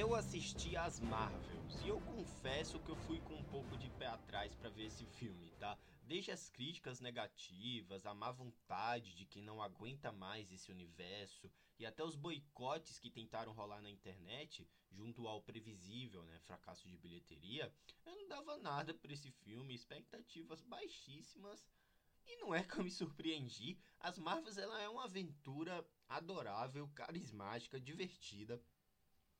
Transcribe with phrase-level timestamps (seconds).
[0.00, 4.06] Eu assisti às Marvels e eu confesso que eu fui com um pouco de pé
[4.06, 5.76] atrás para ver esse filme, tá?
[6.02, 11.50] Desde as críticas negativas, a má vontade de quem não aguenta mais esse universo
[11.80, 16.96] e até os boicotes que tentaram rolar na internet, junto ao previsível, né, fracasso de
[16.96, 17.74] bilheteria,
[18.06, 21.66] eu não dava nada para esse filme, expectativas baixíssimas.
[22.24, 27.80] E não é que eu me surpreendi, as Marvels ela é uma aventura adorável, carismática,
[27.80, 28.62] divertida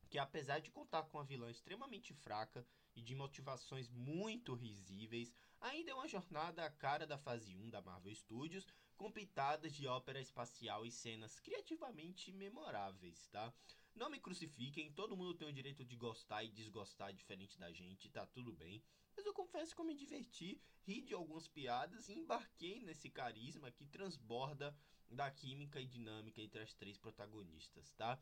[0.09, 5.91] que apesar de contar com uma vilã extremamente fraca e de motivações muito risíveis, ainda
[5.91, 8.65] é uma jornada à cara da fase 1 da Marvel Studios,
[8.97, 13.53] com pitadas de ópera espacial e cenas criativamente memoráveis, tá?
[13.95, 18.09] Não me crucifiquem, todo mundo tem o direito de gostar e desgostar diferente da gente,
[18.09, 18.81] tá tudo bem.
[19.15, 23.71] Mas eu confesso que eu me diverti, ri de algumas piadas e embarquei nesse carisma
[23.71, 24.75] que transborda
[25.09, 28.19] da química e dinâmica entre as três protagonistas, tá?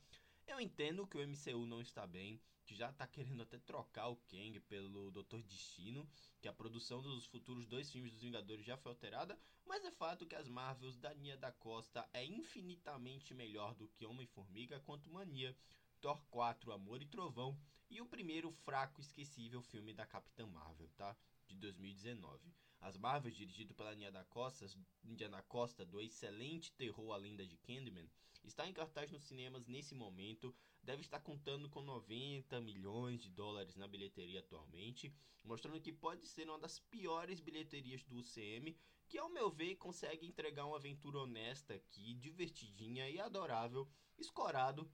[0.47, 4.15] Eu entendo que o MCU não está bem, que já está querendo até trocar o
[4.15, 8.93] Kang pelo Doutor Destino, que a produção dos futuros dois filmes dos Vingadores já foi
[8.93, 13.89] alterada, mas é fato que as Marvels da Nia da Costa é infinitamente melhor do
[13.89, 15.55] que Homem-Formiga quanto Mania,
[15.99, 21.15] Thor 4, Amor e Trovão e o primeiro fraco esquecível filme da Capitã Marvel, tá?
[21.45, 22.53] De 2019.
[22.79, 24.65] As Marvels, dirigido pela Nia da Costa,
[25.03, 28.09] Indiana Costa, do excelente terror A Lenda de Candyman,
[28.43, 33.75] está em cartaz nos cinemas nesse momento, deve estar contando com 90 milhões de dólares
[33.75, 39.29] na bilheteria atualmente, mostrando que pode ser uma das piores bilheterias do UCM, que ao
[39.29, 44.89] meu ver consegue entregar uma aventura honesta aqui, divertidinha e adorável, escorado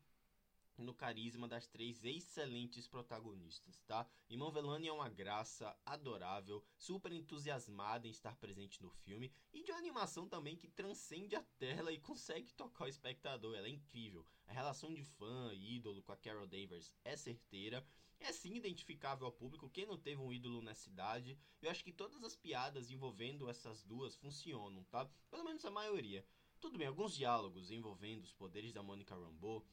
[0.78, 4.08] no carisma das três excelentes protagonistas, tá?
[4.30, 9.72] Iman Velani é uma graça adorável, super entusiasmada em estar presente no filme e de
[9.72, 13.56] uma animação também que transcende a tela e consegue tocar o espectador.
[13.56, 14.26] Ela é incrível.
[14.48, 17.86] A relação de fã e ídolo com a Carol Danvers é certeira.
[18.20, 19.70] É sim identificável ao público.
[19.70, 23.84] Quem não teve um ídolo nessa idade, eu acho que todas as piadas envolvendo essas
[23.84, 25.06] duas funcionam, tá?
[25.30, 26.26] Pelo menos a maioria.
[26.60, 29.66] Tudo bem, alguns diálogos envolvendo os poderes da Monica Rambeau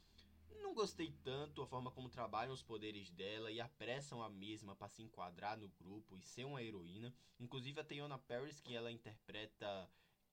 [0.58, 4.88] não gostei tanto a forma como trabalham os poderes dela e apressam a mesma para
[4.88, 7.14] se enquadrar no grupo e ser uma heroína.
[7.38, 9.90] Inclusive a Teyona Paris, que ela interpreta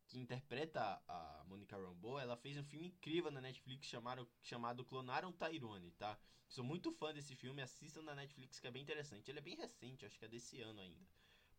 [0.07, 5.33] que interpreta a Monica Rambeau, ela fez um filme incrível na Netflix chamado, chamado Clonaram
[5.33, 6.17] Tyrone, tá?
[6.47, 9.29] Sou muito fã desse filme, assistam na Netflix que é bem interessante.
[9.29, 11.05] Ele é bem recente, acho que é desse ano ainda.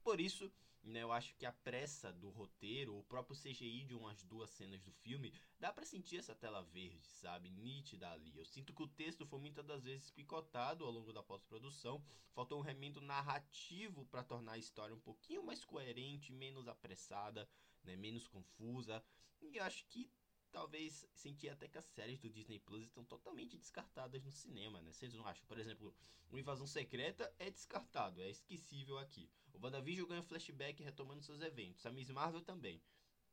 [0.02, 0.50] Por isso,
[0.88, 4.82] né, eu acho que a pressa do roteiro, o próprio CGI de umas duas cenas
[4.82, 7.50] do filme, dá para sentir essa tela verde, sabe?
[7.50, 8.36] Nítida ali.
[8.36, 12.02] Eu sinto que o texto foi muitas das vezes picotado ao longo da pós-produção.
[12.32, 17.48] Faltou um remendo narrativo para tornar a história um pouquinho mais coerente, menos apressada,
[17.84, 19.04] né, menos confusa.
[19.40, 20.10] E acho que
[20.50, 24.92] talvez sentir até que as séries do Disney Plus estão totalmente descartadas no cinema, né?
[24.92, 25.46] Vocês não acham?
[25.46, 25.94] Por exemplo,
[26.30, 29.30] o Invasão Secreta é descartado, é esquecível aqui.
[29.52, 31.84] O WandaVision ganha flashback retomando seus eventos.
[31.86, 32.82] A Miss Marvel também.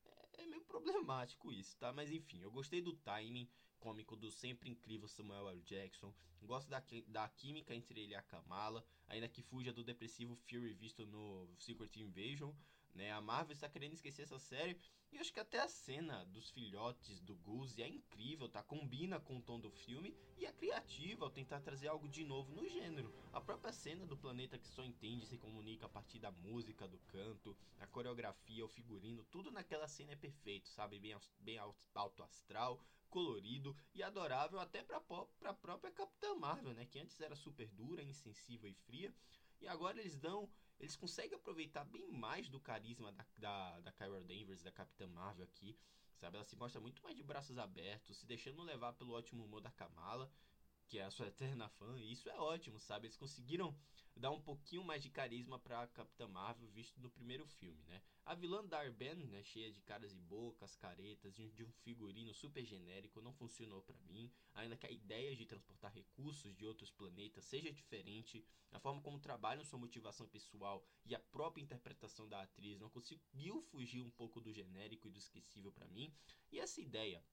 [0.05, 1.91] É, é meio problemático isso, tá?
[1.93, 3.49] Mas enfim, eu gostei do timing
[3.79, 5.61] cômico do sempre incrível Samuel L.
[5.61, 6.13] Jackson.
[6.41, 10.73] Gosto da, da química entre ele e a Kamala, ainda que fuja do depressivo Fury
[10.73, 12.53] visto no Secret Invasion.
[12.95, 13.11] Né?
[13.11, 14.79] A Marvel está querendo esquecer essa série.
[15.11, 18.63] E acho que até a cena dos filhotes do Goose é incrível, tá?
[18.63, 22.51] Combina com o tom do filme e é criativa ao tentar trazer algo de novo
[22.53, 23.13] no gênero.
[23.31, 26.97] A própria cena do planeta que só entende se comunica a partir da música, do
[26.99, 30.99] canto, a coreografia, o figurino, tudo naquela cena é perfeito, sabe?
[30.99, 31.57] Bem, bem
[31.93, 36.85] alto astral, colorido e adorável até para a própria Capitã Marvel, né?
[36.85, 39.13] Que antes era super dura, insensível e fria.
[39.65, 40.47] E agora eles dão
[40.79, 45.45] eles conseguem aproveitar bem mais do carisma da, da, da Kyra Danvers, da Capitã Marvel
[45.45, 45.75] aqui,
[46.17, 46.35] sabe?
[46.35, 49.71] Ela se mostra muito mais de braços abertos, se deixando levar pelo ótimo humor da
[49.71, 50.31] Kamala,
[50.87, 53.07] que é a sua eterna fã, e isso é ótimo, sabe?
[53.07, 53.75] Eles conseguiram
[54.15, 58.01] dar um pouquinho mais de carisma pra Capitã Marvel, visto no primeiro filme, né?
[58.23, 63.21] A vilã Darben, né, cheia de caras e bocas, caretas, de um figurino super genérico,
[63.21, 64.31] não funcionou para mim.
[64.53, 69.19] Ainda que a ideia de transportar recursos de outros planetas seja diferente, a forma como
[69.19, 74.39] trabalham sua motivação pessoal e a própria interpretação da atriz não conseguiu fugir um pouco
[74.39, 76.13] do genérico e do esquecível para mim.
[76.51, 77.23] E essa ideia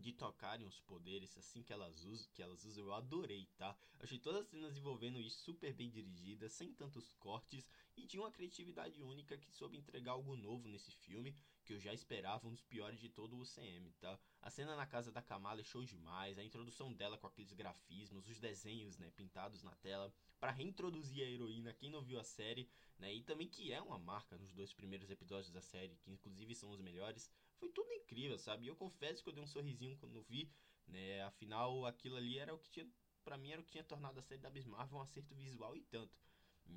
[0.00, 3.76] de tocarem os poderes assim que elas usam, que elas usam, eu adorei, tá?
[3.98, 8.30] Achei todas as cenas envolvendo isso super bem dirigidas, sem tantos cortes e tinha uma
[8.30, 11.34] criatividade única que soube entregar algo novo nesse filme,
[11.64, 14.18] que eu já esperava um dos piores de todo o UCM, tá?
[14.40, 18.28] A cena na casa da Kamala é show demais, a introdução dela com aqueles grafismos,
[18.28, 22.68] os desenhos, né, pintados na tela, para reintroduzir a heroína, quem não viu a série,
[22.98, 26.54] né, e também que é uma marca nos dois primeiros episódios da série, que inclusive
[26.54, 28.66] são os melhores, foi tudo incrível, sabe?
[28.66, 30.50] Eu confesso que eu dei um sorrisinho quando vi,
[30.86, 31.22] né?
[31.24, 32.86] Afinal, aquilo ali era o que tinha
[33.26, 35.76] para mim era o que tinha tornado a série da Miss Marvel um acerto visual
[35.76, 36.16] e tanto.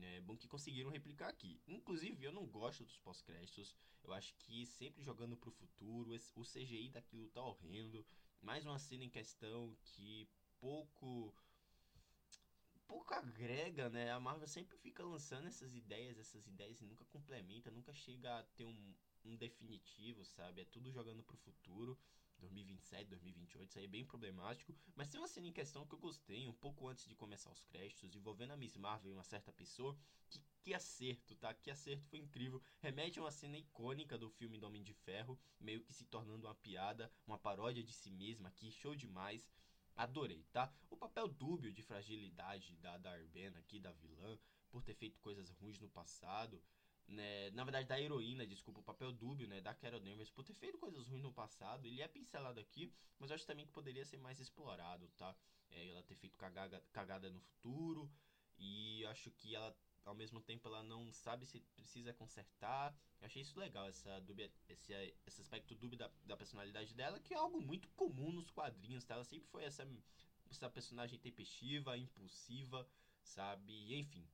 [0.02, 1.62] É bom que conseguiram replicar aqui.
[1.68, 3.76] Inclusive, eu não gosto dos pós-créditos.
[4.04, 8.06] Eu acho que sempre jogando pro futuro, o CGI daquilo tá horrendo.
[8.42, 10.28] Mais uma cena em questão que
[10.60, 11.34] pouco
[12.90, 14.12] pouco agrega, né?
[14.12, 18.44] A Marvel sempre fica lançando essas ideias, essas ideias e nunca complementa, nunca chega a
[18.56, 20.62] ter um, um definitivo, sabe?
[20.62, 21.96] É tudo jogando pro futuro.
[22.40, 24.74] 2027, 2028, isso aí é bem problemático.
[24.96, 27.62] Mas tem uma cena em questão que eu gostei, um pouco antes de começar os
[27.64, 29.96] créditos, envolvendo a Miss Marvel e uma certa pessoa.
[30.30, 31.54] Que, que acerto, tá?
[31.54, 32.62] Que acerto, foi incrível.
[32.80, 36.48] Remete a uma cena icônica do filme do Homem de Ferro, meio que se tornando
[36.48, 39.52] uma piada, uma paródia de si mesma aqui, show demais.
[40.00, 40.74] Adorei, tá?
[40.90, 45.78] O papel dúbio de fragilidade da Darbena aqui, da vilã, por ter feito coisas ruins
[45.78, 46.64] no passado,
[47.06, 47.50] né?
[47.52, 49.60] Na verdade, da heroína, desculpa, o papel dúbio, né?
[49.60, 53.30] Da Carol Danvers, por ter feito coisas ruins no passado, ele é pincelado aqui, mas
[53.30, 55.36] eu acho também que poderia ser mais explorado, tá?
[55.70, 58.10] É, ela ter feito cagada, cagada no futuro,
[58.58, 62.96] e acho que ela ao mesmo tempo ela não sabe se precisa consertar.
[63.20, 64.94] Eu achei isso legal, essa dúbia, esse,
[65.26, 69.16] esse aspecto dúbio da, da, personalidade dela, que é algo muito comum nos quadrinhos, tá?
[69.16, 69.88] Ela sempre foi essa,
[70.50, 72.88] essa personagem tempestiva, impulsiva,
[73.22, 73.96] sabe?
[73.96, 74.28] Enfim.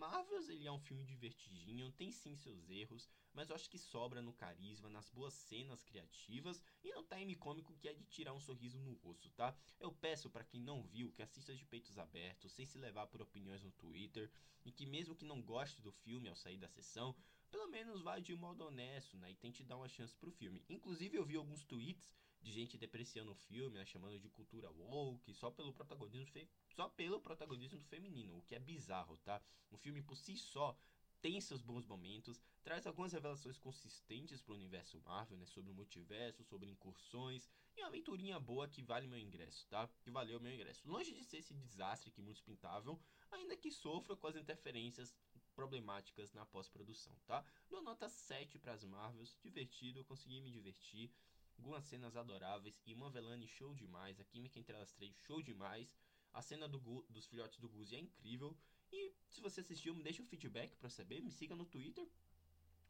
[0.00, 4.22] Marvels, ele é um filme divertidinho, tem sim seus erros, mas eu acho que sobra
[4.22, 8.40] no carisma, nas boas cenas criativas e no time cômico que é de tirar um
[8.40, 9.54] sorriso no rosto, tá?
[9.78, 13.20] Eu peço para quem não viu que assista de peitos abertos, sem se levar por
[13.20, 14.32] opiniões no Twitter,
[14.64, 17.14] e que mesmo que não goste do filme ao sair da sessão,
[17.50, 19.30] pelo menos vá de modo honesto, né?
[19.30, 20.64] E tente dar uma chance pro filme.
[20.66, 25.34] Inclusive eu vi alguns tweets de gente depreciando o filme, né, chamando de cultura woke,
[25.34, 26.48] só pelo protagonismo fe...
[26.74, 29.42] só pelo protagonismo feminino, o que é bizarro, tá?
[29.70, 30.76] O filme por si só
[31.20, 35.74] tem seus bons momentos, traz algumas revelações consistentes para o universo Marvel, né, sobre o
[35.74, 39.88] multiverso, sobre incursões, e uma aventurinha boa que vale meu ingresso, tá?
[40.02, 40.88] Que valeu meu ingresso.
[40.88, 42.98] Longe de ser esse desastre que muitos pintavam,
[43.30, 45.14] ainda que sofra com as interferências
[45.54, 47.44] problemáticas na pós-produção, tá?
[47.68, 51.12] Dou nota 7 para as Marvels, divertido, consegui me divertir,
[51.60, 55.94] algumas cenas adoráveis e uma Velane show demais, a química entre elas três show demais.
[56.32, 58.56] A cena do Gu, dos filhotes do Guzi é incrível.
[58.90, 62.08] E se você assistiu, me deixa o feedback para saber, me siga no Twitter,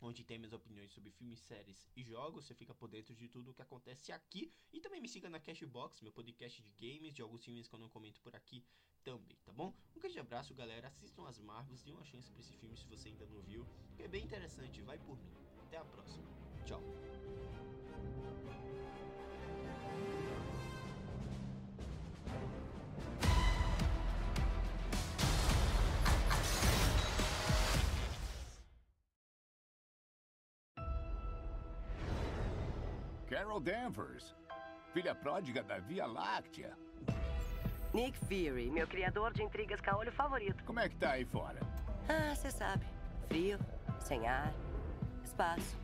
[0.00, 2.44] onde tem minhas opiniões sobre filmes, séries e jogos.
[2.44, 4.52] Você fica por dentro de tudo o que acontece aqui.
[4.72, 7.80] E também me siga na Cashbox, meu podcast de games, de alguns filmes que eu
[7.80, 8.64] não comento por aqui
[9.02, 9.74] também, tá bom?
[9.96, 10.86] Um grande abraço, galera.
[10.86, 14.04] Assistam as Marvels, dê uma chance pra esse filme se você ainda não viu, que
[14.04, 14.80] é bem interessante.
[14.82, 15.49] Vai por mim.
[15.70, 16.24] Até a próxima.
[16.64, 16.82] Tchau.
[33.28, 34.34] Carol Danvers,
[34.92, 36.76] filha pródiga da Via Láctea.
[37.94, 40.64] Nick Fury, meu criador de intrigas caolho favorito.
[40.64, 41.60] Como é que tá aí fora?
[42.08, 42.84] Ah, você sabe.
[43.28, 43.56] Frio,
[44.00, 44.52] sem ar,
[45.30, 45.76] espaço.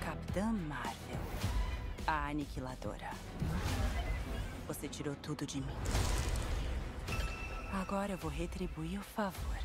[0.00, 1.20] Capitã Marvel,
[2.06, 3.10] a aniquiladora.
[4.66, 5.76] Você tirou tudo de mim.
[7.80, 9.61] Agora eu vou retribuir o favor.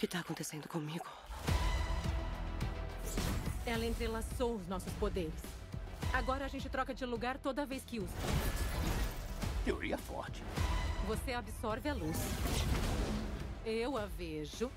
[0.00, 1.04] Que tá acontecendo comigo?
[3.66, 5.34] Ela entrelaçou os nossos poderes.
[6.10, 8.14] Agora a gente troca de lugar toda vez que usa.
[9.62, 10.42] Teoria forte.
[11.06, 12.16] Você absorve a luz.
[13.66, 14.72] Eu a vejo.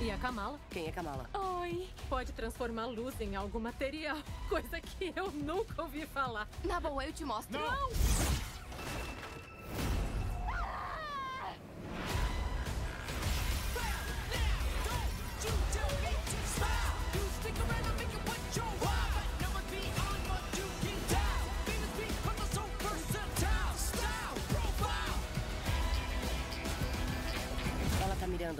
[0.00, 0.58] E a Kamala?
[0.68, 1.30] Quem é Kamala?
[1.32, 1.88] Oi!
[2.08, 4.18] Pode transformar luz em algo material.
[4.50, 6.48] Coisa que eu nunca ouvi falar.
[6.64, 7.56] Na boa, eu te mostro.
[7.56, 7.66] Não!
[7.66, 8.45] Ela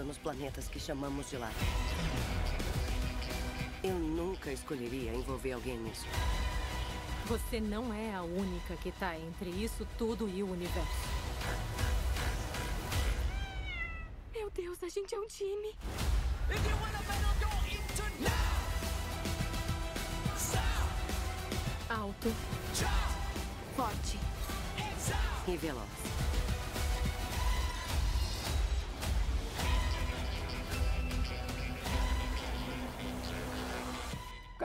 [0.03, 1.53] nos planetas que chamamos de lar.
[3.83, 6.05] Eu nunca escolheria envolver alguém nisso.
[7.25, 11.07] Você não é a única que tá entre isso tudo e o universo.
[14.33, 15.75] Meu Deus, a gente é um time.
[21.89, 22.33] Alto,
[23.75, 24.19] Forte.
[25.47, 26.16] E veloz.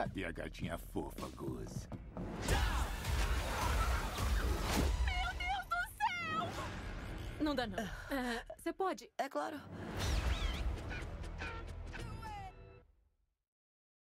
[0.03, 1.87] Cadê a gatinha fofa, Gus?
[7.39, 7.79] Não dá, não.
[7.79, 9.09] É, Você pode.
[9.17, 9.61] É claro.